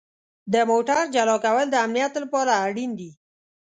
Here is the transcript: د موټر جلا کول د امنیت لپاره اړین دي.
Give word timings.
د 0.53 0.55
موټر 0.69 1.01
جلا 1.15 1.35
کول 1.45 1.65
د 1.71 1.75
امنیت 1.85 2.13
لپاره 2.23 2.51
اړین 2.65 2.91
دي. 2.99 3.11